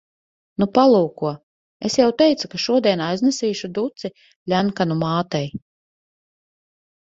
[0.61, 1.33] Nu, palūko.
[1.89, 4.11] Es jau teicu, ka šodien aiznesīšu duci
[4.55, 5.45] Ļenkanu mātei.